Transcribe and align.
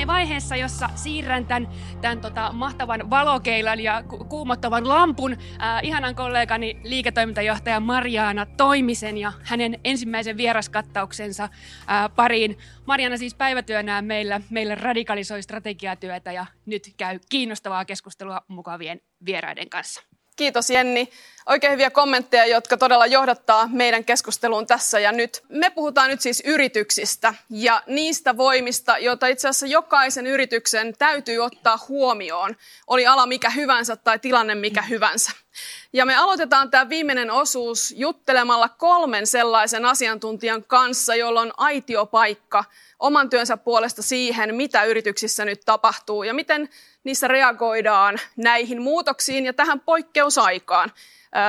näin 0.00 0.08
vaiheessa, 0.08 0.56
jossa 0.56 0.90
siirrän 0.94 1.46
tämän, 1.46 1.68
tämän 2.00 2.20
tota, 2.20 2.52
mahtavan 2.52 3.10
valokeilan 3.10 3.80
ja 3.80 4.02
ku- 4.02 4.24
kuumottavan 4.24 4.88
lampun 4.88 5.32
äh, 5.32 5.80
ihanan 5.82 6.14
kollegani 6.14 6.80
liiketoimintajohtaja 6.84 7.80
Mariana 7.80 8.46
Toimisen 8.46 9.18
ja 9.18 9.32
hänen 9.42 9.80
ensimmäisen 9.84 10.36
vieraskattauksensa 10.36 11.44
äh, 11.44 11.50
pariin. 12.16 12.58
Mariana 12.86 13.16
siis 13.16 13.34
päivätyönään 13.34 14.04
meillä, 14.04 14.40
meillä 14.50 14.74
radikalisoi 14.74 15.42
strategiatyötä 15.42 16.32
ja 16.32 16.46
nyt 16.66 16.94
käy 16.96 17.18
kiinnostavaa 17.30 17.84
keskustelua 17.84 18.40
mukavien 18.48 19.00
vieraiden 19.24 19.70
kanssa. 19.70 20.02
Kiitos 20.36 20.70
Jenni. 20.70 21.08
Oikein 21.50 21.72
hyviä 21.72 21.90
kommentteja, 21.90 22.46
jotka 22.46 22.76
todella 22.76 23.06
johdattaa 23.06 23.68
meidän 23.72 24.04
keskusteluun 24.04 24.66
tässä 24.66 25.00
ja 25.00 25.12
nyt. 25.12 25.42
Me 25.48 25.70
puhutaan 25.70 26.10
nyt 26.10 26.20
siis 26.20 26.42
yrityksistä 26.46 27.34
ja 27.50 27.82
niistä 27.86 28.36
voimista, 28.36 28.98
joita 28.98 29.26
itse 29.26 29.48
asiassa 29.48 29.66
jokaisen 29.66 30.26
yrityksen 30.26 30.94
täytyy 30.98 31.38
ottaa 31.38 31.78
huomioon. 31.88 32.56
Oli 32.86 33.06
ala 33.06 33.26
mikä 33.26 33.50
hyvänsä 33.50 33.96
tai 33.96 34.18
tilanne 34.18 34.54
mikä 34.54 34.82
hyvänsä. 34.82 35.32
Ja 35.92 36.06
me 36.06 36.16
aloitetaan 36.16 36.70
tämä 36.70 36.88
viimeinen 36.88 37.30
osuus 37.30 37.94
juttelemalla 37.96 38.68
kolmen 38.68 39.26
sellaisen 39.26 39.84
asiantuntijan 39.84 40.64
kanssa, 40.64 41.14
jolla 41.14 41.40
on 41.40 41.52
aitiopaikka 41.56 42.64
oman 42.98 43.30
työnsä 43.30 43.56
puolesta 43.56 44.02
siihen, 44.02 44.54
mitä 44.54 44.84
yrityksissä 44.84 45.44
nyt 45.44 45.60
tapahtuu 45.64 46.22
ja 46.22 46.34
miten 46.34 46.68
niissä 47.04 47.28
reagoidaan 47.28 48.18
näihin 48.36 48.82
muutoksiin 48.82 49.46
ja 49.46 49.52
tähän 49.52 49.80
poikkeusaikaan. 49.80 50.92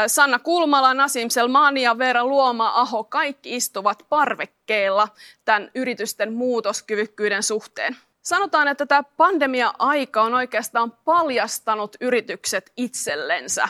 Sanna 0.07 0.39
Kulmala, 0.39 0.93
Nasim 0.93 1.29
Selmani 1.29 1.81
ja 1.81 1.97
Veera 1.97 2.25
Luoma-Aho, 2.25 3.03
kaikki 3.03 3.55
istuvat 3.55 4.05
parvekkeella 4.09 5.07
tämän 5.45 5.71
yritysten 5.75 6.33
muutoskyvykkyyden 6.33 7.43
suhteen. 7.43 7.97
Sanotaan, 8.21 8.67
että 8.67 8.85
tämä 8.85 9.03
pandemia-aika 9.03 10.21
on 10.21 10.33
oikeastaan 10.33 10.91
paljastanut 10.91 11.95
yritykset 12.01 12.71
itsellensä. 12.77 13.67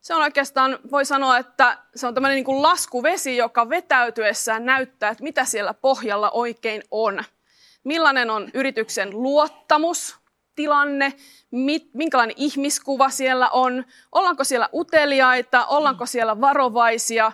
Se 0.00 0.14
on 0.14 0.22
oikeastaan, 0.22 0.78
voi 0.90 1.04
sanoa, 1.04 1.38
että 1.38 1.78
se 1.96 2.06
on 2.06 2.14
tämmöinen 2.14 2.36
niin 2.36 2.44
kuin 2.44 2.62
laskuvesi, 2.62 3.36
joka 3.36 3.68
vetäytyessään 3.68 4.64
näyttää, 4.64 5.10
että 5.10 5.24
mitä 5.24 5.44
siellä 5.44 5.74
pohjalla 5.74 6.30
oikein 6.30 6.82
on. 6.90 7.24
Millainen 7.84 8.30
on 8.30 8.50
yrityksen 8.54 9.10
luottamus, 9.10 10.16
tilanne, 10.54 11.12
mit, 11.50 11.90
minkälainen 11.94 12.36
ihmiskuva 12.38 13.10
siellä 13.10 13.48
on, 13.48 13.84
ollaanko 14.12 14.44
siellä 14.44 14.68
uteliaita, 14.74 15.66
ollaanko 15.66 16.06
siellä 16.06 16.40
varovaisia, 16.40 17.32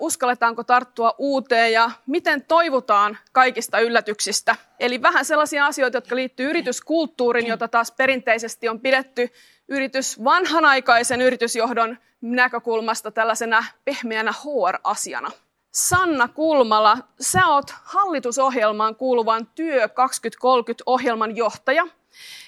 uskalletaanko 0.00 0.64
tarttua 0.64 1.14
uuteen 1.18 1.72
ja 1.72 1.90
miten 2.06 2.44
toivotaan 2.44 3.18
kaikista 3.32 3.80
yllätyksistä. 3.80 4.56
Eli 4.80 5.02
vähän 5.02 5.24
sellaisia 5.24 5.66
asioita, 5.66 5.96
jotka 5.96 6.16
liittyy 6.16 6.50
yrityskulttuuriin, 6.50 7.46
jota 7.46 7.68
taas 7.68 7.92
perinteisesti 7.92 8.68
on 8.68 8.80
pidetty 8.80 9.30
yritys 9.68 10.24
vanhanaikaisen 10.24 11.20
yritysjohdon 11.20 11.98
näkökulmasta 12.20 13.10
tällaisena 13.10 13.64
pehmeänä 13.84 14.32
HR-asiana. 14.32 15.30
Sanna 15.72 16.28
Kulmala, 16.28 16.98
sä 17.20 17.46
oot 17.46 17.74
hallitusohjelmaan 17.84 18.96
kuuluvan 18.96 19.46
Työ 19.54 19.86
2030-ohjelman 19.86 21.36
johtaja. 21.36 21.86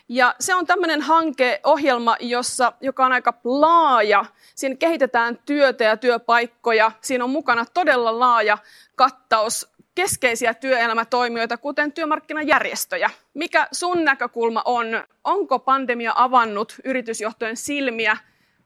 Ja 0.08 0.34
se 0.40 0.54
on 0.54 0.66
tämmöinen 0.66 1.02
hankeohjelma, 1.02 2.16
jossa, 2.20 2.72
joka 2.80 3.06
on 3.06 3.12
aika 3.12 3.34
laaja. 3.44 4.24
Siinä 4.54 4.74
kehitetään 4.76 5.38
työtä 5.46 5.84
ja 5.84 5.96
työpaikkoja. 5.96 6.92
Siinä 7.00 7.24
on 7.24 7.30
mukana 7.30 7.64
todella 7.74 8.18
laaja 8.18 8.58
kattaus 8.96 9.68
keskeisiä 9.94 10.54
työelämätoimijoita, 10.54 11.56
kuten 11.56 11.92
työmarkkinajärjestöjä. 11.92 13.10
Mikä 13.34 13.68
sun 13.72 14.04
näkökulma 14.04 14.62
on? 14.64 14.86
Onko 15.24 15.58
pandemia 15.58 16.12
avannut 16.16 16.76
yritysjohtojen 16.84 17.56
silmiä 17.56 18.16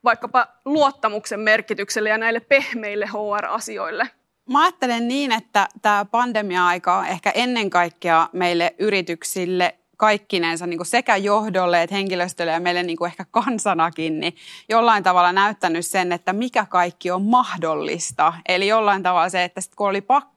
vaikkapa 0.04 0.46
luottamuksen 0.64 1.40
merkitykselle 1.40 2.08
ja 2.08 2.18
näille 2.18 2.40
pehmeille 2.40 3.06
HR-asioille? 3.06 4.08
Mä 4.50 4.62
ajattelen 4.62 5.08
niin, 5.08 5.32
että 5.32 5.68
tämä 5.82 6.06
pandemia-aika 6.10 6.96
on 6.96 7.06
ehkä 7.06 7.30
ennen 7.30 7.70
kaikkea 7.70 8.28
meille 8.32 8.74
yrityksille 8.78 9.74
kaikkinensa 10.02 10.66
niin 10.66 10.78
kuin 10.78 10.86
sekä 10.86 11.16
johdolle 11.16 11.82
että 11.82 11.94
henkilöstölle 11.94 12.52
ja 12.52 12.60
meille 12.60 12.82
niin 12.82 12.96
kuin 12.96 13.06
ehkä 13.06 13.24
kansanakin, 13.30 14.20
niin 14.20 14.36
jollain 14.68 15.02
tavalla 15.02 15.32
näyttänyt 15.32 15.86
sen, 15.86 16.12
että 16.12 16.32
mikä 16.32 16.66
kaikki 16.66 17.10
on 17.10 17.22
mahdollista. 17.22 18.32
Eli 18.48 18.68
jollain 18.68 19.02
tavalla 19.02 19.28
se, 19.28 19.44
että 19.44 19.60
sit 19.60 19.74
kun 19.74 19.88
oli 19.88 20.00
pakko, 20.00 20.31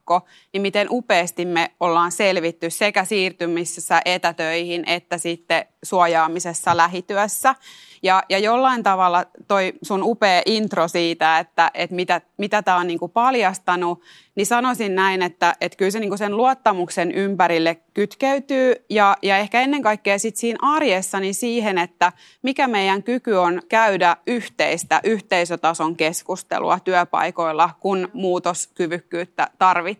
niin 0.52 0.62
miten 0.62 0.86
upeasti 0.90 1.44
me 1.44 1.70
ollaan 1.80 2.12
selvitty 2.12 2.70
sekä 2.70 3.04
siirtymisessä 3.04 4.00
etätöihin 4.04 4.84
että 4.86 5.18
sitten 5.18 5.64
suojaamisessa 5.82 6.76
lähityössä. 6.76 7.54
Ja, 8.02 8.22
ja 8.28 8.38
jollain 8.38 8.82
tavalla 8.82 9.24
toi 9.48 9.72
sun 9.82 10.02
upea 10.02 10.42
intro 10.46 10.88
siitä, 10.88 11.38
että, 11.38 11.70
että 11.74 11.96
mitä, 11.96 12.20
mitä 12.36 12.62
tämä 12.62 12.76
on 12.76 12.86
niin 12.86 12.98
kuin 12.98 13.12
paljastanut, 13.12 14.02
niin 14.34 14.46
sanoisin 14.46 14.94
näin, 14.94 15.22
että, 15.22 15.54
että 15.60 15.76
kyllä 15.76 15.90
se 15.90 16.00
niin 16.00 16.10
kuin 16.10 16.18
sen 16.18 16.36
luottamuksen 16.36 17.12
ympärille 17.12 17.76
kytkeytyy 17.94 18.74
ja, 18.90 19.16
ja 19.22 19.38
ehkä 19.38 19.60
ennen 19.60 19.82
kaikkea 19.82 20.18
sit 20.18 20.36
siinä 20.36 20.58
arjessa 20.62 21.20
niin 21.20 21.34
siihen, 21.34 21.78
että 21.78 22.12
mikä 22.42 22.66
meidän 22.66 23.02
kyky 23.02 23.32
on 23.32 23.62
käydä 23.68 24.16
yhteistä 24.26 25.00
yhteisötason 25.04 25.96
keskustelua 25.96 26.78
työpaikoilla, 26.78 27.70
kun 27.80 28.08
muutoskyvykkyyttä 28.12 29.48
tarvitaan 29.58 29.95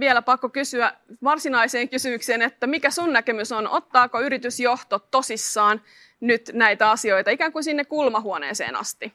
vielä 0.00 0.22
pakko 0.22 0.48
kysyä 0.48 0.92
varsinaiseen 1.24 1.88
kysymykseen, 1.88 2.42
että 2.42 2.66
mikä 2.66 2.90
sun 2.90 3.12
näkemys 3.12 3.52
on, 3.52 3.68
ottaako 3.68 4.20
yritysjohto 4.20 4.98
tosissaan 4.98 5.80
nyt 6.20 6.50
näitä 6.52 6.90
asioita 6.90 7.30
ikään 7.30 7.52
kuin 7.52 7.64
sinne 7.64 7.84
kulmahuoneeseen 7.84 8.76
asti, 8.76 9.14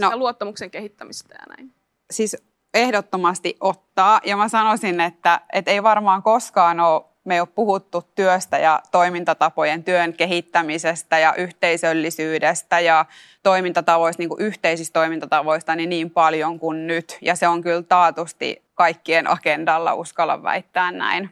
no, 0.00 0.06
sitä 0.06 0.16
luottamuksen 0.16 0.70
kehittämistä 0.70 1.34
ja 1.34 1.54
näin? 1.56 1.72
Siis 2.10 2.36
ehdottomasti 2.74 3.56
ottaa. 3.60 4.20
Ja 4.24 4.36
mä 4.36 4.48
sanoisin, 4.48 5.00
että, 5.00 5.40
että 5.52 5.70
ei 5.70 5.82
varmaan 5.82 6.22
koskaan 6.22 6.80
ole 6.80 7.04
me 7.26 7.34
ei 7.34 7.40
ole 7.40 7.48
puhuttu 7.54 8.02
työstä 8.14 8.58
ja 8.58 8.80
toimintatapojen 8.92 9.84
työn 9.84 10.12
kehittämisestä 10.12 11.18
ja 11.18 11.34
yhteisöllisyydestä 11.34 12.80
ja 12.80 13.04
toimintatavoista, 13.42 14.20
niin 14.20 14.28
kuin 14.28 14.40
yhteisistä 14.40 14.92
toimintatavoista 14.92 15.76
niin, 15.76 15.88
niin 15.88 16.10
paljon 16.10 16.58
kuin 16.58 16.86
nyt. 16.86 17.18
Ja 17.20 17.36
se 17.36 17.48
on 17.48 17.62
kyllä 17.62 17.82
taatusti 17.82 18.65
kaikkien 18.76 19.30
agendalla, 19.30 19.94
uskalla 19.94 20.42
väittää 20.42 20.92
näin. 20.92 21.30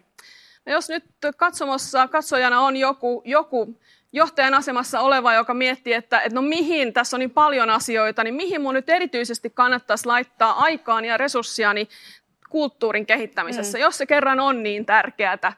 No 0.66 0.72
jos 0.72 0.88
nyt 0.88 1.04
katsomossa 1.36 2.08
katsojana 2.08 2.60
on 2.60 2.76
joku, 2.76 3.22
joku 3.24 3.80
johtajan 4.12 4.54
asemassa 4.54 5.00
oleva, 5.00 5.34
joka 5.34 5.54
miettii, 5.54 5.92
että, 5.92 6.20
että 6.20 6.34
no 6.34 6.42
mihin, 6.42 6.92
tässä 6.92 7.16
on 7.16 7.18
niin 7.18 7.30
paljon 7.30 7.70
asioita, 7.70 8.24
niin 8.24 8.34
mihin 8.34 8.60
mun 8.60 8.74
nyt 8.74 8.88
erityisesti 8.88 9.50
kannattaisi 9.50 10.06
laittaa 10.06 10.52
aikaan 10.52 11.04
ja 11.04 11.16
resurssiani 11.16 11.88
kulttuurin 12.50 13.06
kehittämisessä, 13.06 13.78
mm. 13.78 13.82
jos 13.82 13.98
se 13.98 14.06
kerran 14.06 14.40
on 14.40 14.62
niin 14.62 14.86
tärkeää. 14.86 15.52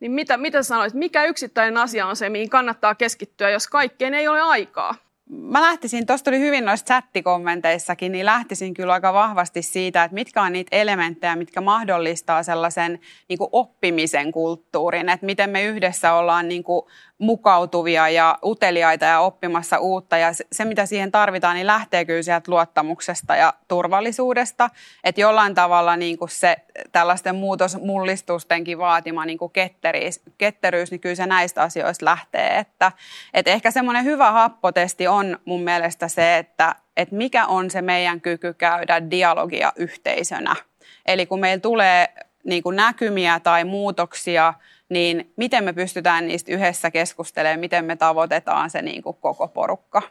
Niin 0.00 0.12
mitä, 0.12 0.36
mitä 0.36 0.62
sanoit, 0.62 0.94
mikä 0.94 1.24
yksittäinen 1.24 1.76
asia 1.76 2.06
on 2.06 2.16
se, 2.16 2.28
mihin 2.28 2.50
kannattaa 2.50 2.94
keskittyä, 2.94 3.50
jos 3.50 3.68
kaikkeen 3.68 4.14
ei 4.14 4.28
ole 4.28 4.40
aikaa? 4.40 4.94
Mä 5.30 5.60
lähtisin, 5.60 6.06
tuossa 6.06 6.24
tuli 6.24 6.38
hyvin 6.38 6.64
noissa 6.64 6.86
chattikommenteissakin, 6.86 8.12
niin 8.12 8.26
lähtisin 8.26 8.74
kyllä 8.74 8.92
aika 8.92 9.12
vahvasti 9.12 9.62
siitä, 9.62 10.04
että 10.04 10.14
mitkä 10.14 10.42
on 10.42 10.52
niitä 10.52 10.76
elementtejä, 10.76 11.36
mitkä 11.36 11.60
mahdollistaa 11.60 12.42
sellaisen 12.42 12.98
niin 13.28 13.38
kuin 13.38 13.48
oppimisen 13.52 14.32
kulttuurin, 14.32 15.08
että 15.08 15.26
miten 15.26 15.50
me 15.50 15.64
yhdessä 15.64 16.12
ollaan 16.12 16.48
niin 16.48 16.64
kuin 16.64 16.82
mukautuvia 17.20 18.08
ja 18.08 18.38
uteliaita 18.44 19.04
ja 19.04 19.20
oppimassa 19.20 19.78
uutta. 19.78 20.16
Ja 20.16 20.30
se, 20.52 20.64
mitä 20.64 20.86
siihen 20.86 21.12
tarvitaan, 21.12 21.54
niin 21.54 21.66
lähtee 21.66 22.04
kyllä 22.04 22.22
sieltä 22.22 22.50
luottamuksesta 22.50 23.36
ja 23.36 23.54
turvallisuudesta. 23.68 24.70
Että 25.04 25.20
jollain 25.20 25.54
tavalla 25.54 25.96
niin 25.96 26.18
kuin 26.18 26.28
se 26.28 26.56
tällaisten 26.92 27.34
muutosmullistustenkin 27.34 28.78
vaatima 28.78 29.26
niin 29.26 29.38
kuin 29.38 29.52
ketteryys, 29.52 30.20
ketteryys, 30.38 30.90
niin 30.90 31.00
kyllä 31.00 31.14
se 31.14 31.26
näistä 31.26 31.62
asioista 31.62 32.04
lähtee. 32.04 32.58
Että, 32.58 32.92
että 33.34 33.50
ehkä 33.50 33.70
semmoinen 33.70 34.04
hyvä 34.04 34.30
happotesti 34.32 35.08
on 35.08 35.38
mun 35.44 35.62
mielestä 35.62 36.08
se, 36.08 36.38
että, 36.38 36.74
että 36.96 37.14
mikä 37.14 37.46
on 37.46 37.70
se 37.70 37.82
meidän 37.82 38.20
kyky 38.20 38.54
käydä 38.54 39.10
dialogia 39.10 39.72
yhteisönä. 39.76 40.56
Eli 41.06 41.26
kun 41.26 41.40
meillä 41.40 41.60
tulee 41.60 42.08
niin 42.44 42.62
kuin 42.62 42.76
näkymiä 42.76 43.40
tai 43.40 43.64
muutoksia, 43.64 44.54
niin 44.90 45.32
miten 45.36 45.64
me 45.64 45.72
pystytään 45.72 46.28
niistä 46.28 46.52
yhdessä 46.52 46.90
keskustelemaan, 46.90 47.60
miten 47.60 47.84
me 47.84 47.96
tavoitetaan 47.96 48.70
se 48.70 48.82
niin 48.82 49.02
kuin 49.02 49.16
koko 49.20 49.48
porukka. 49.48 50.02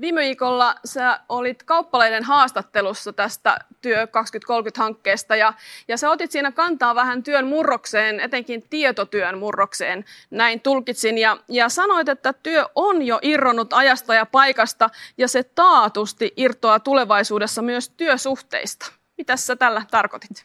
Viime 0.00 0.20
viikolla 0.20 0.74
sä 0.84 1.20
olit 1.28 1.62
kauppaleiden 1.62 2.24
haastattelussa 2.24 3.12
tästä 3.12 3.58
Työ 3.80 4.04
2030-hankkeesta 4.04 5.36
ja, 5.36 5.52
ja 5.88 5.96
sä 5.96 6.10
otit 6.10 6.30
siinä 6.30 6.52
kantaa 6.52 6.94
vähän 6.94 7.22
työn 7.22 7.46
murrokseen, 7.46 8.20
etenkin 8.20 8.62
tietotyön 8.70 9.38
murrokseen, 9.38 10.04
näin 10.30 10.60
tulkitsin. 10.60 11.18
Ja, 11.18 11.36
ja 11.48 11.68
sanoit, 11.68 12.08
että 12.08 12.32
työ 12.32 12.66
on 12.74 13.02
jo 13.02 13.18
irronnut 13.22 13.72
ajasta 13.72 14.14
ja 14.14 14.26
paikasta 14.26 14.90
ja 15.18 15.28
se 15.28 15.42
taatusti 15.42 16.32
irtoaa 16.36 16.80
tulevaisuudessa 16.80 17.62
myös 17.62 17.88
työsuhteista. 17.88 18.97
Mitä 19.18 19.36
sä 19.36 19.56
tällä 19.56 19.82
tarkoitit? 19.90 20.44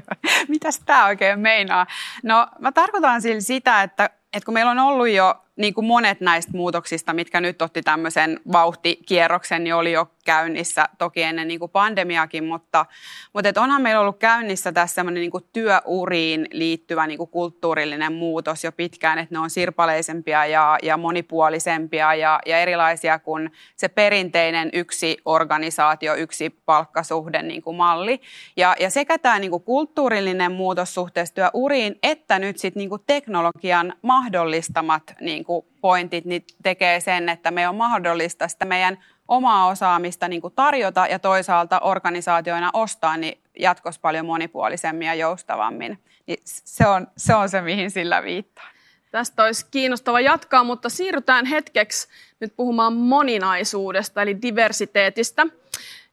Mitäs 0.48 0.80
tämä 0.86 1.06
oikein 1.06 1.40
meinaa? 1.40 1.86
No 2.22 2.48
mä 2.58 2.72
tarkoitan 2.72 3.22
sillä 3.22 3.40
sitä, 3.40 3.82
että, 3.82 4.10
että 4.32 4.44
kun 4.44 4.54
meillä 4.54 4.70
on 4.70 4.78
ollut 4.78 5.08
jo 5.08 5.44
niin 5.56 5.74
kuin 5.74 5.86
monet 5.86 6.20
näistä 6.20 6.52
muutoksista, 6.54 7.12
mitkä 7.12 7.40
nyt 7.40 7.62
otti 7.62 7.82
tämmöisen 7.82 8.40
vauhtikierroksen, 8.52 9.64
niin 9.64 9.74
oli 9.74 9.92
jo 9.92 10.10
käynnissä 10.24 10.88
toki 10.98 11.22
ennen 11.22 11.48
niin 11.48 11.60
kuin 11.60 11.70
pandemiakin, 11.70 12.44
mutta, 12.44 12.86
mutta 13.32 13.48
et 13.48 13.58
onhan 13.58 13.82
meillä 13.82 14.00
ollut 14.00 14.18
käynnissä 14.18 14.72
tässä 14.72 14.94
semmoinen 14.94 15.20
niin 15.20 15.44
työuriin 15.52 16.48
liittyvä 16.52 17.06
niin 17.06 17.18
kuin 17.18 17.30
kulttuurillinen 17.30 18.12
muutos 18.12 18.64
jo 18.64 18.72
pitkään, 18.72 19.18
että 19.18 19.34
ne 19.34 19.38
on 19.38 19.50
sirpaleisempia 19.50 20.46
ja, 20.46 20.78
ja 20.82 20.96
monipuolisempia 20.96 22.14
ja, 22.14 22.40
ja 22.46 22.58
erilaisia 22.58 23.18
kuin 23.18 23.50
se 23.76 23.88
perinteinen 23.88 24.70
yksi 24.72 25.16
organisaatio, 25.24 26.14
yksi 26.14 26.50
palkkasuhde 26.50 27.42
niin 27.42 27.62
kuin 27.62 27.76
malli. 27.76 28.20
Ja, 28.56 28.76
ja 28.80 28.90
sekä 28.90 29.18
tämä 29.18 29.38
niin 29.38 29.50
kuin 29.50 29.62
kulttuurillinen 29.62 30.52
muutos 30.52 30.94
suhteessa 30.94 31.34
työuriin, 31.34 31.98
että 32.02 32.38
nyt 32.38 32.58
sitten 32.58 32.80
niin 32.80 33.00
teknologian 33.06 33.92
mahdollistamat 34.02 35.02
niin 35.20 35.43
kuin 35.44 35.66
pointit 35.80 36.24
niin 36.24 36.44
tekee 36.62 37.00
sen, 37.00 37.28
että 37.28 37.50
me 37.50 37.68
on 37.68 37.74
mahdollista 37.74 38.48
sitä 38.48 38.64
meidän 38.64 38.98
omaa 39.28 39.66
osaamista 39.66 40.28
niin 40.28 40.40
kuin 40.42 40.54
tarjota 40.54 41.06
ja 41.06 41.18
toisaalta 41.18 41.80
organisaatioina 41.80 42.70
ostaa 42.72 43.16
niin 43.16 43.38
jatkossa 43.58 44.00
paljon 44.00 44.26
monipuolisemmin 44.26 45.06
ja 45.06 45.14
joustavammin. 45.14 45.98
Niin 46.26 46.38
se, 46.44 46.86
on, 46.86 47.06
se 47.16 47.34
on 47.34 47.48
se, 47.48 47.60
mihin 47.60 47.90
sillä 47.90 48.22
viittaa. 48.22 48.64
Tästä 49.10 49.44
olisi 49.44 49.66
kiinnostava 49.70 50.20
jatkaa, 50.20 50.64
mutta 50.64 50.88
siirrytään 50.88 51.46
hetkeksi 51.46 52.08
nyt 52.40 52.56
puhumaan 52.56 52.92
moninaisuudesta 52.92 54.22
eli 54.22 54.42
diversiteetistä. 54.42 55.46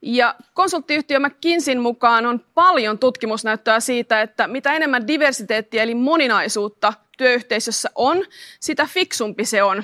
Ja 0.02 0.36
konsulttiyhtiö 0.54 1.20
McKinseyn 1.20 1.82
mukaan 1.82 2.26
on 2.26 2.46
paljon 2.54 3.00
tutkimusnäyttöä 3.00 3.80
siitä, 3.80 4.22
että 4.22 4.48
mitä 4.48 4.74
enemmän 4.74 5.08
diversiteettiä 5.08 5.84
eli 5.84 5.96
moninaisuutta 5.96 6.94
työyhteisössä 7.18 7.90
on, 7.96 8.26
sitä 8.60 8.86
fiksumpi 8.86 9.46
se 9.46 9.64
on 9.64 9.84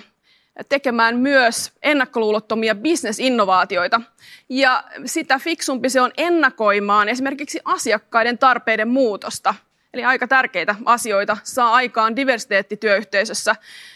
tekemään 0.70 1.18
myös 1.18 1.72
ennakkoluulottomia 1.84 2.76
bisnesinnovaatioita. 2.76 4.02
Ja 4.50 4.84
sitä 5.06 5.40
fiksumpi 5.40 5.90
se 5.90 6.02
on 6.02 6.12
ennakoimaan 6.18 7.10
esimerkiksi 7.10 7.60
asiakkaiden 7.66 8.38
tarpeiden 8.38 8.88
muutosta. 8.88 9.56
Eli 9.94 10.06
aika 10.06 10.28
tärkeitä 10.28 10.76
asioita 10.86 11.38
saa 11.44 11.74
aikaan 11.74 12.16
diversiteetti 12.16 12.78
työyhteisössä. 12.78 13.56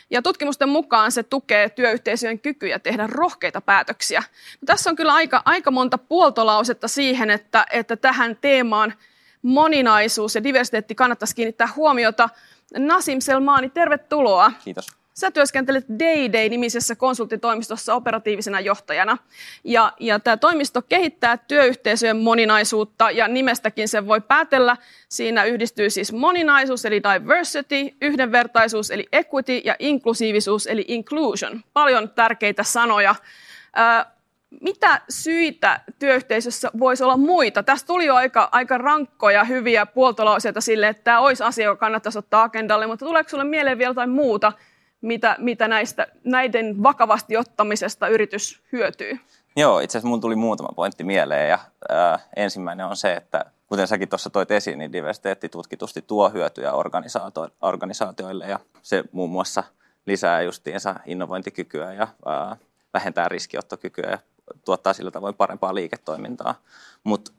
Ja 0.10 0.22
tutkimusten 0.22 0.70
mukaan 0.70 1.12
se 1.12 1.24
tukee 1.24 1.70
työyhteisöjen 1.70 2.40
kykyjä 2.40 2.80
tehdä 2.80 3.08
rohkeita 3.08 3.62
päätöksiä. 3.62 4.20
No, 4.62 4.66
tässä 4.66 4.90
on 4.90 4.96
kyllä 4.96 5.14
aika, 5.14 5.42
aika 5.46 5.72
monta 5.72 5.98
puoltolausetta 5.98 6.88
siihen, 6.88 7.30
että, 7.30 7.66
että 7.72 7.96
tähän 7.96 8.38
teemaan 8.42 8.94
moninaisuus 9.42 10.36
ja 10.36 10.44
diversiteetti 10.44 10.96
kannattaisi 10.96 11.36
kiinnittää 11.36 11.70
huomiota. 11.76 12.30
Nasim 12.78 13.22
Selmani, 13.22 13.70
tervetuloa. 13.70 14.52
Kiitos. 14.64 14.88
Sä 15.14 15.32
työskentelet 15.32 15.86
Day-Day-nimisessä 16.00 16.96
konsulttitoimistossa 16.96 17.94
operatiivisena 17.94 18.60
johtajana. 18.60 19.18
Ja, 19.64 19.94
ja 20.00 20.20
tämä 20.20 20.38
toimisto 20.38 20.82
kehittää 20.82 21.38
työyhteisöjen 21.38 22.18
moninaisuutta 22.18 23.12
ja 23.12 23.28
nimestäkin 23.28 23.88
sen 23.88 24.08
voi 24.08 24.22
päätellä. 24.22 24.78
Siinä 25.10 25.44
yhdistyy 25.44 25.90
siis 25.90 26.14
moninaisuus 26.14 26.86
eli 26.86 27.02
diversity, 27.04 27.76
yhdenvertaisuus 28.02 28.92
eli 28.92 29.08
equity 29.12 29.62
ja 29.66 29.76
inklusiivisuus 29.80 30.68
eli 30.68 30.86
inclusion. 30.88 31.62
Paljon 31.74 32.10
tärkeitä 32.10 32.64
sanoja. 32.64 33.16
Ää, 33.76 34.12
mitä 34.62 35.02
syitä 35.10 35.82
työyhteisössä 36.00 36.72
voisi 36.80 37.04
olla 37.04 37.18
muita? 37.18 37.64
Tästä 37.64 37.88
tuli 37.88 38.06
jo 38.06 38.16
aika, 38.16 38.50
aika 38.52 38.78
rankkoja, 38.78 39.44
hyviä 39.44 39.86
puoltolauseita 39.86 40.62
sille, 40.62 40.88
että 40.88 41.04
tämä 41.04 41.20
olisi 41.20 41.44
asia, 41.44 41.66
joka 41.66 41.80
kannattaisi 41.80 42.20
ottaa 42.20 42.44
agendalle, 42.44 42.88
mutta 42.88 43.06
tuleeko 43.06 43.30
sinulle 43.30 43.50
mieleen 43.50 43.78
vielä 43.78 43.92
jotain 43.92 44.10
muuta, 44.10 44.54
mitä, 45.02 45.36
mitä 45.40 45.68
näistä, 45.68 46.08
näiden 46.24 46.84
vakavasti 46.84 47.38
ottamisesta 47.38 48.08
yritys 48.08 48.62
hyötyy? 48.72 49.20
Joo, 49.56 49.80
itse 49.80 49.98
asiassa 49.98 50.10
mun 50.10 50.22
tuli 50.22 50.36
muutama 50.36 50.70
pointti 50.76 51.04
mieleen 51.04 51.50
ja 51.50 51.60
äh, 51.92 52.28
ensimmäinen 52.36 52.86
on 52.86 52.98
se, 52.98 53.14
että 53.14 53.46
kuten 53.68 53.88
säkin 53.88 54.10
tuossa 54.10 54.30
toit 54.30 54.52
esiin, 54.52 54.80
niin 54.80 54.94
diversiteetti 54.94 55.50
tutkitusti 55.50 56.02
tuo 56.02 56.30
hyötyjä 56.30 56.72
organisaatioille 57.62 58.46
ja 58.48 58.60
se 58.82 59.04
muun 59.12 59.30
muassa 59.30 59.64
lisää 60.06 60.42
justiinsa 60.42 60.96
innovointikykyä 61.06 61.94
ja 61.94 62.08
äh, 62.28 62.58
vähentää 62.94 63.30
riskiottokykyä 63.30 64.10
ja 64.10 64.18
tuottaa 64.66 64.94
sillä 64.94 65.12
tavoin 65.12 65.36
parempaa 65.36 65.76
liiketoimintaa. 65.76 66.56
Mut, 67.04 67.34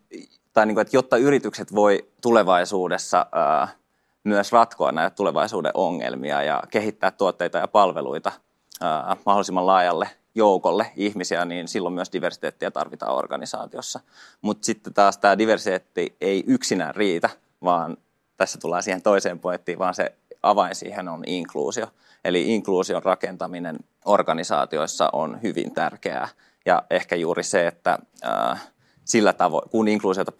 tai 0.52 0.66
niin 0.66 0.74
kuin, 0.74 0.82
että 0.82 0.96
jotta 0.96 1.16
yritykset 1.16 1.74
voi 1.74 2.08
tulevaisuudessa 2.20 3.26
äh, 3.62 3.76
myös 4.24 4.52
ratkoa 4.52 4.92
näitä 4.92 5.16
tulevaisuuden 5.16 5.72
ongelmia 5.74 6.42
ja 6.42 6.62
kehittää 6.70 7.10
tuotteita 7.10 7.58
ja 7.58 7.68
palveluita 7.68 8.32
ää, 8.80 9.16
mahdollisimman 9.26 9.66
laajalle 9.66 10.08
joukolle 10.34 10.92
ihmisiä, 10.96 11.44
niin 11.44 11.68
silloin 11.68 11.94
myös 11.94 12.12
diversiteettiä 12.12 12.70
tarvitaan 12.70 13.14
organisaatiossa. 13.14 14.00
Mutta 14.42 14.66
sitten 14.66 14.94
taas 14.94 15.18
tämä 15.18 15.38
diversiteetti 15.38 16.16
ei 16.20 16.44
yksinään 16.46 16.94
riitä, 16.94 17.30
vaan 17.64 17.96
tässä 18.36 18.58
tullaan 18.58 18.82
siihen 18.82 19.02
toiseen 19.02 19.38
pointtiin, 19.38 19.78
vaan 19.78 19.94
se 19.94 20.14
avain 20.42 20.74
siihen 20.74 21.08
on 21.08 21.22
inkluusio. 21.26 21.86
Eli 22.24 22.54
inkluusion 22.54 23.02
rakentaminen 23.02 23.78
organisaatioissa 24.04 25.08
on 25.12 25.42
hyvin 25.42 25.74
tärkeää. 25.74 26.28
Ja 26.66 26.82
ehkä 26.90 27.16
juuri 27.16 27.42
se, 27.42 27.66
että 27.66 27.98
ää, 28.22 28.58
sillä 29.04 29.32
tavoin, 29.32 29.70
kun 29.70 29.88
inkluusiota 29.88 30.32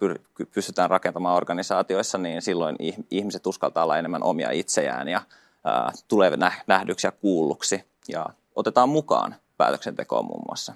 pystytään 0.53 0.89
rakentamaan 0.89 1.35
organisaatioissa, 1.35 2.17
niin 2.17 2.41
silloin 2.41 2.75
ihmiset 3.11 3.47
uskaltaa 3.47 3.83
olla 3.83 3.97
enemmän 3.97 4.23
omia 4.23 4.51
itseään 4.51 5.07
ja 5.07 5.21
ää, 5.63 5.91
tulee 6.07 6.31
nähdyksi 6.67 7.07
ja 7.07 7.11
kuulluksi 7.11 7.83
ja 8.07 8.25
otetaan 8.55 8.89
mukaan 8.89 9.35
päätöksentekoon 9.57 10.25
muun 10.25 10.43
muassa. 10.47 10.73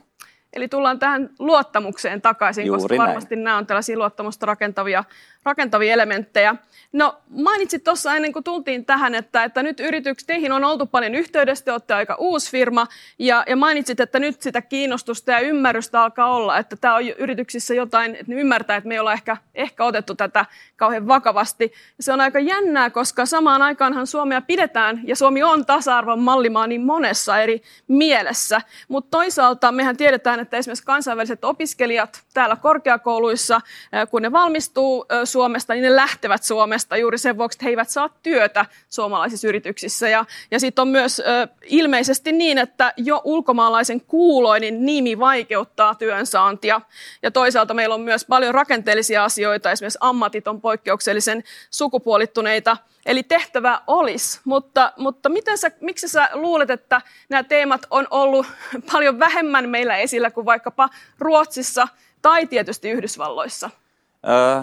Eli 0.53 0.67
tullaan 0.67 0.99
tähän 0.99 1.29
luottamukseen 1.39 2.21
takaisin, 2.21 2.65
Juuri 2.65 2.81
koska 2.81 2.95
näin. 2.95 3.07
varmasti 3.07 3.35
nämä 3.35 3.57
on 3.57 3.67
tällaisia 3.67 3.97
luottamusta 3.97 4.45
rakentavia, 4.45 5.03
rakentavia 5.47 5.93
elementtejä. 5.93 6.55
No 6.93 7.15
mainitsit 7.29 7.83
tuossa 7.83 8.15
ennen 8.15 8.33
kuin 8.33 8.43
tultiin 8.43 8.85
tähän, 8.85 9.15
että, 9.15 9.43
että 9.43 9.63
nyt 9.63 9.79
yrityksiin, 9.79 10.27
teihin 10.27 10.51
on 10.51 10.63
oltu 10.63 10.85
paljon 10.85 11.15
yhteydessä, 11.15 11.65
te 11.65 11.71
olette 11.71 11.93
aika 11.93 12.15
uusi 12.19 12.51
firma, 12.51 12.87
ja, 13.19 13.43
ja 13.47 13.55
mainitsit, 13.55 13.99
että 13.99 14.19
nyt 14.19 14.41
sitä 14.41 14.61
kiinnostusta 14.61 15.31
ja 15.31 15.39
ymmärrystä 15.39 16.01
alkaa 16.03 16.35
olla, 16.35 16.57
että 16.57 16.75
tämä 16.75 16.95
on 16.95 17.07
yrityksissä 17.07 17.73
jotain, 17.73 18.15
että 18.15 18.25
ne 18.33 18.41
ymmärtää, 18.41 18.77
että 18.77 18.87
me 18.87 18.93
ei 18.93 18.99
olla 18.99 19.13
ehkä, 19.13 19.37
ehkä 19.55 19.83
otettu 19.83 20.15
tätä 20.15 20.45
kauhean 20.75 21.07
vakavasti. 21.07 21.73
Se 21.99 22.13
on 22.13 22.21
aika 22.21 22.39
jännää, 22.39 22.89
koska 22.89 23.25
samaan 23.25 23.61
aikaanhan 23.61 24.07
Suomea 24.07 24.41
pidetään, 24.41 25.01
ja 25.03 25.15
Suomi 25.15 25.43
on 25.43 25.65
tasa-arvon 25.65 26.19
mallimaa 26.19 26.67
niin 26.67 26.81
monessa 26.81 27.39
eri 27.39 27.61
mielessä, 27.87 28.61
mutta 28.87 29.17
toisaalta 29.17 29.71
mehän 29.71 29.97
tiedetään, 29.97 30.39
että 30.39 30.57
esimerkiksi 30.57 30.85
kansainväliset 30.85 31.45
opiskelijat 31.45 32.23
täällä 32.33 32.55
korkeakouluissa, 32.55 33.61
kun 34.09 34.21
ne 34.21 34.31
valmistuu 34.31 35.05
Suomesta, 35.37 35.73
niin 35.73 35.83
ne 35.83 35.95
lähtevät 35.95 36.43
Suomesta 36.43 36.97
juuri 36.97 37.17
sen 37.17 37.37
vuoksi, 37.37 37.55
että 37.55 37.65
he 37.65 37.69
eivät 37.69 37.89
saa 37.89 38.09
työtä 38.23 38.65
suomalaisissa 38.89 39.47
yrityksissä. 39.47 40.09
Ja, 40.09 40.25
ja 40.51 40.59
sitten 40.59 40.81
on 40.81 40.87
myös 40.87 41.19
ö, 41.19 41.23
ilmeisesti 41.63 42.31
niin, 42.31 42.57
että 42.57 42.93
jo 42.97 43.21
ulkomaalaisen 43.23 44.01
kuuloinen 44.01 44.85
nimi 44.85 45.19
vaikeuttaa 45.19 45.95
työnsaantia. 45.95 46.81
Ja 47.21 47.31
toisaalta 47.31 47.73
meillä 47.73 47.95
on 47.95 48.01
myös 48.01 48.25
paljon 48.25 48.55
rakenteellisia 48.55 49.23
asioita, 49.23 49.71
esimerkiksi 49.71 49.99
ammatit 50.01 50.47
on 50.47 50.61
poikkeuksellisen 50.61 51.43
sukupuolittuneita. 51.71 52.77
Eli 53.05 53.23
tehtävä 53.23 53.81
olisi, 53.87 54.39
mutta, 54.43 54.93
mutta 54.97 55.29
miten 55.29 55.57
sä, 55.57 55.71
miksi 55.81 56.07
sä 56.07 56.29
luulet, 56.33 56.69
että 56.69 57.01
nämä 57.29 57.43
teemat 57.43 57.81
on 57.89 58.07
ollut 58.11 58.45
paljon 58.91 59.19
vähemmän 59.19 59.69
meillä 59.69 59.97
esillä 59.97 60.31
kuin 60.31 60.45
vaikkapa 60.45 60.89
Ruotsissa 61.19 61.87
tai 62.21 62.47
tietysti 62.47 62.89
Yhdysvalloissa? 62.89 63.69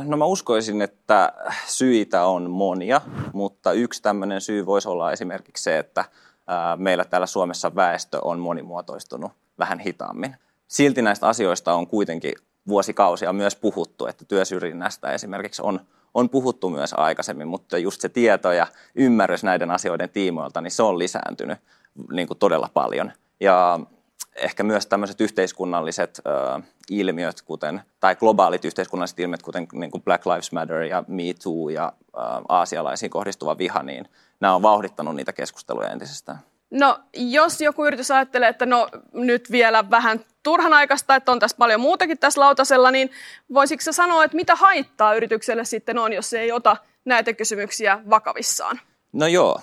No 0.05 0.17
mä 0.17 0.25
uskoisin, 0.25 0.83
että 0.83 1.33
syitä 1.67 2.25
on 2.25 2.51
monia, 2.51 3.01
mutta 3.33 3.73
yksi 3.73 4.03
tämmöinen 4.03 4.41
syy 4.41 4.67
voisi 4.67 4.89
olla 4.89 5.13
esimerkiksi 5.13 5.65
se, 5.65 5.79
että 5.79 6.05
meillä 6.77 7.05
täällä 7.05 7.27
Suomessa 7.27 7.75
väestö 7.75 8.19
on 8.25 8.39
monimuotoistunut 8.39 9.33
vähän 9.59 9.79
hitaammin. 9.79 10.37
Silti 10.69 11.03
näistä 11.03 11.29
asioista 11.29 11.75
on 11.75 11.87
kuitenkin 11.87 12.33
vuosikausia 12.69 13.33
myös 13.33 13.57
puhuttu, 13.57 14.07
että 14.07 14.25
työsyrjinnästä 14.25 15.11
esimerkiksi 15.11 15.63
on, 15.63 15.81
on 16.15 16.31
puhuttu 16.31 16.71
myös 16.71 16.95
aikaisemmin, 16.97 17.49
mutta 17.49 17.79
just 17.79 18.01
se 18.01 18.09
tieto 18.09 18.53
ja 18.53 18.67
ymmärrys 18.95 19.45
näiden 19.45 19.71
asioiden 19.71 20.11
tiimoilta, 20.11 20.61
niin 20.61 20.71
se 20.71 20.83
on 20.83 20.99
lisääntynyt 20.99 21.59
niin 22.13 22.29
kuin 22.29 22.39
todella 22.39 22.71
paljon. 22.75 23.13
Ja 23.41 23.81
ehkä 24.37 24.63
myös 24.63 24.87
tämmöiset 24.87 25.21
yhteiskunnalliset 25.21 26.21
ö, 26.27 26.63
ilmiöt, 26.91 27.43
kuten, 27.43 27.83
tai 28.01 28.17
globaalit 28.17 28.65
yhteiskunnalliset 28.65 29.21
ilmiöt, 29.21 29.43
kuten 29.43 29.67
niin 29.73 29.91
kuin 29.91 30.03
Black 30.03 30.27
Lives 30.27 30.53
Matter 30.53 30.83
ja 30.83 31.05
Me 31.09 31.23
Too 31.43 31.69
ja 31.69 31.93
ö, 31.99 32.19
aasialaisiin 32.49 33.11
kohdistuva 33.11 33.59
viha, 33.59 33.83
niin 33.83 34.09
nämä 34.41 34.55
on 34.55 34.63
vauhdittanut 34.63 35.17
niitä 35.17 35.33
keskusteluja 35.33 35.89
entisestään. 35.89 36.39
No, 36.71 36.99
jos 37.15 37.61
joku 37.61 37.85
yritys 37.85 38.11
ajattelee, 38.11 38.49
että 38.49 38.67
no 38.67 38.89
nyt 39.13 39.51
vielä 39.51 39.91
vähän 39.91 40.21
turhan 40.43 40.73
aikaista, 40.73 41.17
että 41.17 41.33
on 41.33 41.39
tässä 41.39 41.57
paljon 41.57 41.81
muutakin 41.81 42.19
tässä 42.19 42.41
lautasella, 42.41 42.91
niin 42.91 43.11
voisitko 43.55 43.93
sanoa, 43.93 44.25
että 44.25 44.37
mitä 44.37 44.55
haittaa 44.55 45.15
yritykselle 45.15 45.65
sitten 45.65 45.99
on, 45.99 46.13
jos 46.13 46.31
se 46.31 46.41
ei 46.41 46.53
ota 46.53 46.77
näitä 47.05 47.33
kysymyksiä 47.33 47.99
vakavissaan? 48.11 48.81
No 49.13 49.27
joo, 49.27 49.61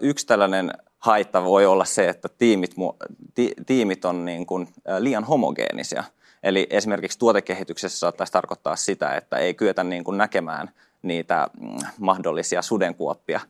yksi 0.00 0.26
tällainen 0.26 0.72
haitta 0.98 1.44
voi 1.44 1.66
olla 1.66 1.84
se, 1.84 2.08
että 2.08 2.28
tiimit, 2.28 2.74
ti, 3.34 3.54
tiimit 3.66 4.04
on 4.04 4.24
niin 4.24 4.46
kuin 4.46 4.68
liian 4.98 5.24
homogeenisia. 5.24 6.04
Eli 6.42 6.66
esimerkiksi 6.70 7.18
tuotekehityksessä 7.18 7.98
saattaisi 7.98 8.32
tarkoittaa 8.32 8.76
sitä, 8.76 9.14
että 9.14 9.36
ei 9.36 9.54
kyetä 9.54 9.84
niin 9.84 10.04
kuin 10.04 10.18
näkemään 10.18 10.70
niitä 11.02 11.48
mm, 11.60 11.78
mahdollisia 11.98 12.62
sudenkuoppia 12.62 13.40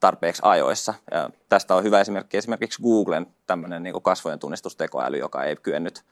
tarpeeksi 0.00 0.42
ajoissa. 0.44 0.94
Ja 1.10 1.30
tästä 1.48 1.74
on 1.74 1.84
hyvä 1.84 2.00
esimerkki 2.00 2.36
esimerkiksi 2.36 2.82
Googlen 2.82 3.26
tämmöinen 3.46 3.82
niin 3.82 4.02
kasvojen 4.02 4.38
tunnistustekoäly, 4.38 5.18
joka 5.18 5.44
ei 5.44 5.56
kyennyt 5.56 6.04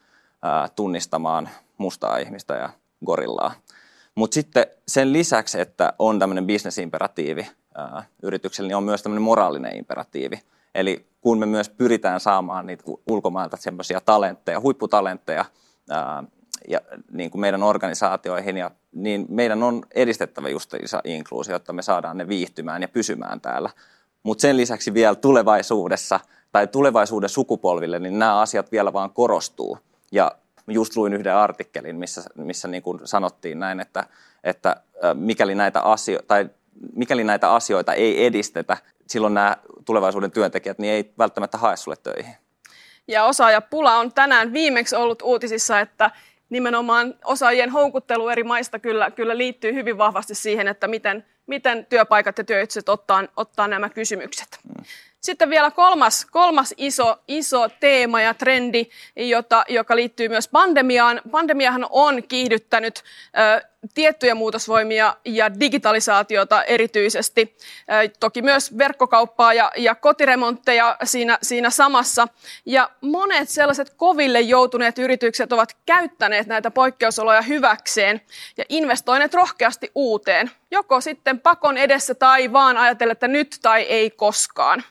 tunnistamaan 0.75 1.49
mustaa 1.77 2.17
ihmistä 2.17 2.55
ja 2.55 2.69
gorillaa. 3.05 3.53
Mutta 4.15 4.33
sitten 4.35 4.65
sen 4.87 5.13
lisäksi, 5.13 5.59
että 5.59 5.93
on 5.99 6.19
tämmöinen 6.19 6.47
bisnesimperatiivi 6.47 7.47
yrityksellä, 8.23 8.67
niin 8.67 8.75
on 8.75 8.83
myös 8.83 9.03
tämmöinen 9.03 9.21
moraalinen 9.21 9.77
imperatiivi. 9.77 10.41
Eli 10.77 11.05
kun 11.21 11.39
me 11.39 11.45
myös 11.45 11.69
pyritään 11.69 12.19
saamaan 12.19 12.65
niitä 12.65 12.83
ulkomailta 13.09 13.57
semmoisia 13.57 14.01
talentteja, 14.01 14.59
huipputalentteja 14.59 15.45
ää, 15.89 16.23
ja 16.67 16.81
niin 17.11 17.31
kuin 17.31 17.41
meidän 17.41 17.63
organisaatioihin, 17.63 18.57
ja, 18.57 18.71
niin 18.91 19.25
meidän 19.29 19.63
on 19.63 19.83
edistettävä 19.95 20.49
just 20.49 20.73
inkluusio, 21.03 21.55
jotta 21.55 21.73
me 21.73 21.81
saadaan 21.81 22.17
ne 22.17 22.27
viihtymään 22.27 22.81
ja 22.81 22.87
pysymään 22.87 23.41
täällä. 23.41 23.69
Mutta 24.23 24.41
sen 24.41 24.57
lisäksi 24.57 24.93
vielä 24.93 25.15
tulevaisuudessa 25.15 26.19
tai 26.51 26.67
tulevaisuuden 26.67 27.29
sukupolville, 27.29 27.99
niin 27.99 28.19
nämä 28.19 28.39
asiat 28.39 28.71
vielä 28.71 28.93
vaan 28.93 29.11
korostuu. 29.11 29.77
Ja 30.11 30.31
just 30.67 30.95
luin 30.95 31.13
yhden 31.13 31.35
artikkelin, 31.35 31.95
missä, 31.95 32.23
missä 32.35 32.67
niin 32.67 32.83
kuin 32.83 32.99
sanottiin 33.03 33.59
näin, 33.59 33.79
että, 33.79 34.05
että 34.43 34.75
mikäli 35.13 35.55
näitä, 35.55 35.81
asio- 35.81 36.21
tai 36.27 36.49
mikäli 36.95 37.23
näitä 37.23 37.51
asioita 37.53 37.93
ei 37.93 38.25
edistetä, 38.25 38.77
silloin 39.09 39.33
nämä 39.33 39.57
tulevaisuuden 39.85 40.31
työntekijät 40.31 40.79
niin 40.79 40.93
ei 40.93 41.13
välttämättä 41.17 41.57
hae 41.57 41.77
sulle 41.77 41.97
töihin. 42.03 42.35
Ja 43.07 43.23
osaajapula 43.23 43.95
on 43.95 44.13
tänään 44.13 44.53
viimeksi 44.53 44.95
ollut 44.95 45.21
uutisissa, 45.21 45.79
että 45.79 46.11
nimenomaan 46.49 47.13
osaajien 47.25 47.69
houkuttelu 47.69 48.29
eri 48.29 48.43
maista 48.43 48.79
kyllä, 48.79 49.11
kyllä 49.11 49.37
liittyy 49.37 49.73
hyvin 49.73 49.97
vahvasti 49.97 50.35
siihen, 50.35 50.67
että 50.67 50.87
miten, 50.87 51.25
miten 51.47 51.85
työpaikat 51.85 52.37
ja 52.37 52.43
työyritykset 52.43 52.89
ottaa, 52.89 53.23
ottaa 53.35 53.67
nämä 53.67 53.89
kysymykset. 53.89 54.59
Mm. 54.63 54.85
Sitten 55.21 55.49
vielä 55.49 55.71
kolmas, 55.71 56.25
kolmas 56.25 56.73
iso, 56.77 57.17
iso 57.27 57.69
teema 57.79 58.21
ja 58.21 58.33
trendi, 58.33 58.85
jota, 59.15 59.63
joka 59.69 59.95
liittyy 59.95 60.29
myös 60.29 60.47
pandemiaan. 60.47 61.21
Pandemiahan 61.31 61.85
on 61.89 62.23
kiihdyttänyt 62.23 63.03
ö, 63.57 63.67
tiettyjä 63.93 64.35
muutosvoimia 64.35 65.15
ja 65.25 65.59
digitalisaatiota 65.59 66.63
erityisesti. 66.63 67.57
Ö, 68.05 68.09
toki 68.19 68.41
myös 68.41 68.77
verkkokauppaa 68.77 69.53
ja, 69.53 69.71
ja 69.77 69.95
kotiremontteja 69.95 70.97
siinä, 71.03 71.37
siinä 71.41 71.69
samassa. 71.69 72.27
Ja 72.65 72.89
monet 73.01 73.49
sellaiset 73.49 73.89
koville 73.89 74.41
joutuneet 74.41 74.99
yritykset 74.99 75.51
ovat 75.51 75.77
käyttäneet 75.85 76.47
näitä 76.47 76.71
poikkeusoloja 76.71 77.41
hyväkseen 77.41 78.21
ja 78.57 78.63
investoineet 78.69 79.33
rohkeasti 79.33 79.91
uuteen. 79.95 80.51
Joko 80.71 81.01
sitten 81.01 81.39
pakon 81.39 81.77
edessä 81.77 82.15
tai 82.15 82.53
vaan 82.53 82.77
ajatella, 82.77 83.11
että 83.11 83.27
nyt 83.27 83.57
tai 83.61 83.81
ei 83.81 84.09
koskaan 84.09 84.83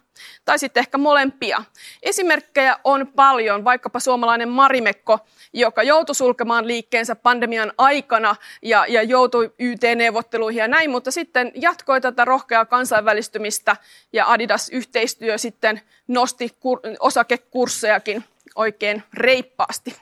tai 0.45 0.59
sitten 0.59 0.81
ehkä 0.81 0.99
molempia. 0.99 1.65
Esimerkkejä 2.03 2.77
on 2.85 3.07
paljon, 3.07 3.65
vaikkapa 3.65 4.01
suomalainen 4.01 4.49
Marimekko, 4.49 5.19
joka 5.53 5.83
joutui 5.83 6.15
sulkemaan 6.15 6.67
liikkeensä 6.67 7.17
pandemian 7.17 7.73
aikana 7.79 8.37
ja, 8.63 8.87
ja 8.89 9.03
joutui 9.03 9.53
YT-neuvotteluihin 9.59 10.61
ja 10.61 10.69
näin, 10.69 10.91
mutta 10.91 11.11
sitten 11.11 11.53
jatkoi 11.55 12.01
tätä 12.01 12.25
rohkeaa 12.25 12.65
kansainvälistymistä 12.65 13.77
ja 14.13 14.27
Adidas-yhteistyö 14.33 15.39
sitten 15.39 15.81
nosti 16.09 16.49
kur- 16.49 16.97
osakekurssejakin 17.01 18.25
oikein 18.55 19.03
reippaasti. 19.15 19.97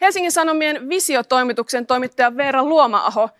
Helsingin 0.00 0.32
Sanomien 0.32 0.88
visiotoimituksen 0.88 1.86
toimittaja 1.86 2.36
Veera 2.36 2.64
Luoma-aho 2.64 3.30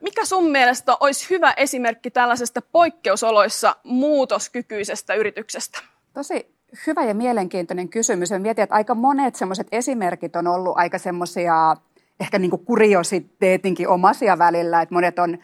mikä 0.00 0.24
sun 0.24 0.50
mielestä 0.50 0.96
olisi 1.00 1.30
hyvä 1.30 1.54
esimerkki 1.56 2.10
tällaisesta 2.10 2.62
poikkeusoloissa 2.72 3.76
muutoskykyisestä 3.84 5.14
yrityksestä? 5.14 5.78
Tosi 6.14 6.54
hyvä 6.86 7.04
ja 7.04 7.14
mielenkiintoinen 7.14 7.88
kysymys. 7.88 8.30
Mä 8.30 8.38
mietin, 8.38 8.62
että 8.62 8.74
aika 8.74 8.94
monet 8.94 9.36
semmoiset 9.36 9.66
esimerkit 9.72 10.36
on 10.36 10.46
ollut 10.46 10.76
aika 10.76 10.98
semmoisia 10.98 11.76
ehkä 12.20 12.38
niin 12.38 12.50
kuin 12.50 12.64
kuriositeetinkin 12.64 13.88
omasia 13.88 14.38
välillä, 14.38 14.82
että 14.82 14.94
monet 14.94 15.18
on, 15.18 15.38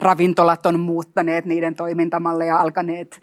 ravintolat 0.00 0.66
on 0.66 0.80
muuttaneet 0.80 1.44
niiden 1.44 1.74
toimintamalleja, 1.74 2.58
alkaneet 2.58 3.22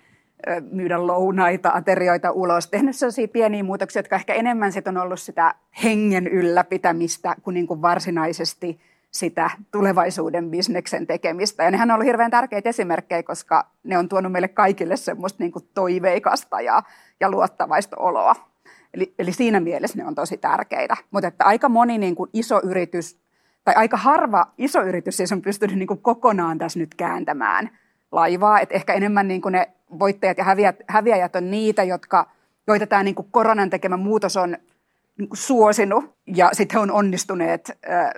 myydä 0.71 1.07
lounaita, 1.07 1.71
aterioita 1.73 2.31
ulos, 2.31 2.67
tehnyt 2.67 2.95
sellaisia 2.95 3.27
pieniä 3.27 3.63
muutoksia, 3.63 3.99
jotka 3.99 4.15
ehkä 4.15 4.33
enemmän 4.33 4.71
sit 4.71 4.87
on 4.87 4.97
ollut 4.97 5.19
sitä 5.19 5.55
hengen 5.83 6.27
ylläpitämistä 6.27 7.35
kuin, 7.41 7.53
niin 7.53 7.67
kuin 7.67 7.81
varsinaisesti 7.81 8.79
sitä 9.11 9.49
tulevaisuuden 9.71 10.49
bisneksen 10.51 11.07
tekemistä. 11.07 11.63
Ja 11.63 11.71
nehän 11.71 11.91
on 11.91 11.95
ollut 11.95 12.05
hirveän 12.05 12.31
tärkeitä 12.31 12.69
esimerkkejä, 12.69 13.23
koska 13.23 13.67
ne 13.83 13.97
on 13.97 14.09
tuonut 14.09 14.31
meille 14.31 14.47
kaikille 14.47 14.97
semmoista 14.97 15.43
niin 15.43 15.51
kuin 15.51 15.65
toiveikasta 15.73 16.61
ja, 16.61 16.83
ja 17.19 17.31
luottavaista 17.31 17.97
oloa. 17.97 18.35
Eli, 18.93 19.13
eli 19.19 19.31
siinä 19.31 19.59
mielessä 19.59 19.97
ne 19.97 20.05
on 20.05 20.15
tosi 20.15 20.37
tärkeitä. 20.37 20.97
Mutta 21.11 21.27
että 21.27 21.45
aika 21.45 21.69
moni 21.69 21.97
niin 21.97 22.15
kuin 22.15 22.29
iso 22.33 22.61
yritys, 22.63 23.19
tai 23.63 23.73
aika 23.75 23.97
harva 23.97 24.47
iso 24.57 24.81
yritys 24.81 25.17
siis 25.17 25.31
on 25.31 25.41
pystynyt 25.41 25.77
niin 25.77 25.87
kuin 25.87 26.01
kokonaan 26.01 26.57
tässä 26.57 26.79
nyt 26.79 26.95
kääntämään 26.95 27.69
laivaa. 28.11 28.59
Et 28.59 28.71
ehkä 28.71 28.93
enemmän 28.93 29.27
niin 29.27 29.41
kuin 29.41 29.51
ne 29.51 29.69
voittajat 29.99 30.37
ja 30.37 30.43
häviäjät, 30.43 30.75
häviäjät 30.87 31.35
on 31.35 31.51
niitä, 31.51 31.83
jotka, 31.83 32.31
joita 32.67 32.87
tämä 32.87 33.03
niin 33.03 33.15
kuin 33.15 33.27
koronan 33.31 33.69
tekemä 33.69 33.97
muutos 33.97 34.37
on 34.37 34.57
niin 35.19 35.29
kuin 35.29 35.37
suosinut 35.37 36.15
ja 36.35 36.49
sitten 36.53 36.75
he 36.75 36.79
on 36.79 36.91
onnistuneet 36.91 37.77
äh, 37.89 38.09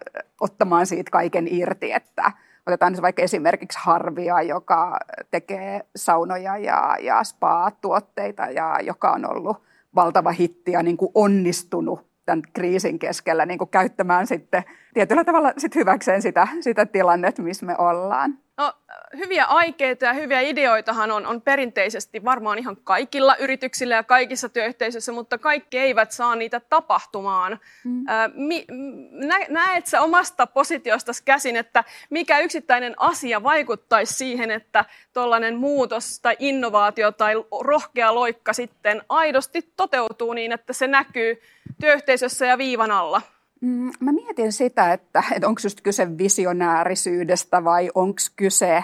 ottamaan 0.41 0.85
siitä 0.85 1.11
kaiken 1.11 1.47
irti, 1.47 1.91
että 1.91 2.31
otetaan 2.67 2.91
nyt 2.91 3.01
vaikka 3.01 3.21
esimerkiksi 3.21 3.79
Harvia, 3.81 4.41
joka 4.41 4.99
tekee 5.31 5.81
saunoja 5.95 6.57
ja, 6.57 6.97
ja 7.01 7.23
spa-tuotteita 7.23 8.45
ja 8.45 8.77
joka 8.83 9.11
on 9.11 9.31
ollut 9.31 9.57
valtava 9.95 10.31
hitti 10.31 10.71
ja 10.71 10.83
niin 10.83 10.97
kuin 10.97 11.11
onnistunut 11.15 12.11
tämän 12.25 12.41
kriisin 12.53 12.99
keskellä 12.99 13.45
niin 13.45 13.57
kuin 13.57 13.69
käyttämään 13.69 14.27
sitten 14.27 14.63
tietyllä 14.93 15.23
tavalla 15.23 15.53
sit 15.57 15.75
hyväkseen 15.75 16.21
sitä, 16.21 16.47
sitä 16.59 16.85
tilannetta, 16.85 17.41
missä 17.41 17.65
me 17.65 17.75
ollaan. 17.77 18.37
No, 18.61 18.73
hyviä 19.17 19.45
aikeita 19.45 20.05
ja 20.05 20.13
hyviä 20.13 20.41
ideoitahan 20.41 21.11
on, 21.11 21.25
on 21.25 21.41
perinteisesti 21.41 22.25
varmaan 22.25 22.59
ihan 22.59 22.77
kaikilla 22.83 23.35
yrityksillä 23.35 23.95
ja 23.95 24.03
kaikissa 24.03 24.49
työyhteisöissä, 24.49 25.11
mutta 25.11 25.37
kaikki 25.37 25.77
eivät 25.77 26.11
saa 26.11 26.35
niitä 26.35 26.59
tapahtumaan. 26.59 27.59
Mm. 27.83 28.03
mi, 28.33 28.65
nä, 29.11 29.39
näet 29.49 29.87
sä 29.87 30.01
omasta 30.01 30.47
positiosta 30.47 31.11
käsin, 31.25 31.55
että 31.55 31.83
mikä 32.09 32.39
yksittäinen 32.39 32.93
asia 32.97 33.43
vaikuttaisi 33.43 34.13
siihen, 34.13 34.51
että 34.51 34.85
tuollainen 35.13 35.55
muutos 35.57 36.19
tai 36.19 36.35
innovaatio 36.39 37.11
tai 37.11 37.33
rohkea 37.61 38.15
loikka 38.15 38.53
sitten 38.53 39.01
aidosti 39.09 39.71
toteutuu 39.77 40.33
niin, 40.33 40.51
että 40.51 40.73
se 40.73 40.87
näkyy 40.87 41.41
työyhteisössä 41.79 42.45
ja 42.45 42.57
viivan 42.57 42.91
alla? 42.91 43.21
Mm, 43.61 43.91
mä 43.99 44.11
mietin 44.11 44.53
sitä, 44.53 44.93
että, 44.93 45.23
että 45.35 45.47
onko 45.47 45.61
just 45.63 45.81
kyse 45.81 46.17
visionäärisyydestä 46.17 47.63
vai 47.63 47.91
onko 47.95 48.19
kyse 48.35 48.83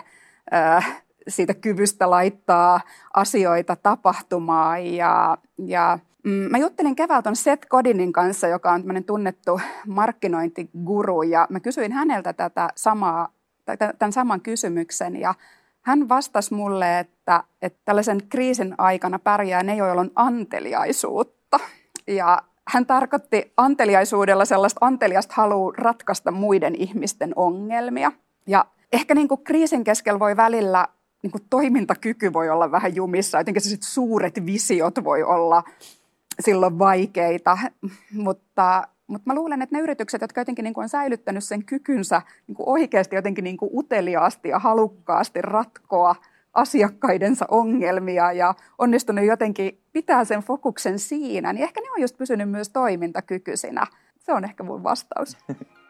äh, 0.53 1.03
siitä 1.27 1.53
kyvystä 1.53 2.09
laittaa 2.09 2.81
asioita 3.13 3.75
tapahtumaan. 3.75 4.85
Ja, 4.85 5.37
ja 5.57 5.99
mm, 6.23 6.31
mä 6.31 6.57
juttelin 6.57 6.95
keväällä 6.95 7.35
Seth 7.35 7.67
Godinin 7.67 8.13
kanssa, 8.13 8.47
joka 8.47 8.71
on 8.71 8.83
tunnettu 9.05 9.59
markkinointiguru, 9.87 11.21
ja 11.21 11.47
mä 11.49 11.59
kysyin 11.59 11.91
häneltä 11.91 12.33
tätä 12.33 12.69
samaa, 12.75 13.33
tämän 13.99 14.13
saman 14.13 14.41
kysymyksen, 14.41 15.15
ja 15.15 15.33
hän 15.81 16.09
vastasi 16.09 16.53
mulle, 16.53 16.99
että, 16.99 17.43
että 17.61 17.79
tällaisen 17.85 18.21
kriisin 18.29 18.75
aikana 18.77 19.19
pärjää 19.19 19.63
ne, 19.63 19.75
joilla 19.75 20.01
on 20.01 20.11
anteliaisuutta. 20.15 21.59
Ja 22.07 22.41
hän 22.67 22.85
tarkoitti 22.85 23.53
anteliaisuudella 23.57 24.45
sellaista 24.45 24.85
anteliasta 24.85 25.33
halua 25.37 25.73
ratkaista 25.77 26.31
muiden 26.31 26.75
ihmisten 26.75 27.33
ongelmia. 27.35 28.11
Ja 28.47 28.65
ehkä 28.93 29.15
niin 29.15 29.27
kuin 29.27 29.43
kriisin 29.43 29.83
keskellä 29.83 30.19
voi 30.19 30.37
välillä 30.37 30.87
niin 31.23 31.31
kuin 31.31 31.43
toimintakyky 31.49 32.33
voi 32.33 32.49
olla 32.49 32.71
vähän 32.71 32.95
jumissa. 32.95 33.37
Jotenkin 33.37 33.61
se 33.61 33.77
suuret 33.81 34.45
visiot 34.45 35.03
voi 35.03 35.23
olla 35.23 35.63
silloin 36.39 36.79
vaikeita, 36.79 37.57
mutta, 38.13 38.87
mutta 39.07 39.23
mä 39.25 39.35
luulen, 39.35 39.61
että 39.61 39.75
ne 39.75 39.81
yritykset, 39.81 40.21
jotka 40.21 40.41
jotenkin 40.41 40.63
niin 40.63 40.73
kuin 40.73 40.83
on 40.83 40.89
säilyttänyt 40.89 41.43
sen 41.43 41.63
kykynsä 41.65 42.21
niin 42.47 42.55
kuin 42.55 42.69
oikeasti 42.69 43.15
jotenkin 43.15 43.43
niin 43.43 43.57
kuin 43.57 43.71
uteliaasti 43.73 44.49
ja 44.49 44.59
halukkaasti 44.59 45.41
ratkoa– 45.41 46.15
asiakkaidensa 46.57 47.45
ongelmia 47.51 48.31
ja 48.31 48.53
onnistunut 48.77 49.25
jotenkin 49.25 49.81
pitää 49.93 50.25
sen 50.25 50.39
fokuksen 50.39 50.99
siinä, 50.99 51.53
niin 51.53 51.63
ehkä 51.63 51.81
ne 51.81 51.91
on 51.91 52.01
just 52.01 52.17
pysynyt 52.17 52.49
myös 52.49 52.69
toimintakykyisinä. 52.69 53.85
Se 54.19 54.33
on 54.33 54.43
ehkä 54.43 54.63
mun 54.63 54.83
vastaus. 54.83 55.37